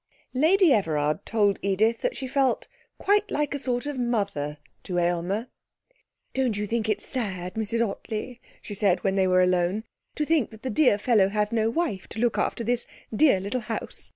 Lady 0.33 0.73
Everard 0.73 1.23
told 1.27 1.59
Edith 1.61 2.01
that 2.01 2.17
she 2.17 2.27
felt 2.27 2.67
quite 2.97 3.29
like 3.29 3.53
a 3.53 3.59
sort 3.59 3.85
of 3.85 3.99
mother 3.99 4.57
to 4.81 4.97
Aylmer. 4.97 5.47
'Don't 6.33 6.57
you 6.57 6.65
think 6.65 6.89
it's 6.89 7.05
sad, 7.05 7.53
Mrs 7.53 7.87
Ottley,' 7.87 8.41
she 8.63 8.73
said, 8.73 9.03
when 9.03 9.13
they 9.15 9.27
were 9.27 9.43
alone, 9.43 9.83
'to 10.15 10.25
think 10.25 10.49
that 10.49 10.63
the 10.63 10.71
dear 10.71 10.97
fellow 10.97 11.29
has 11.29 11.51
no 11.51 11.69
wife 11.69 12.07
to 12.07 12.19
look 12.19 12.39
after 12.39 12.63
this 12.63 12.87
dear 13.15 13.39
little 13.39 13.61
house? 13.61 14.09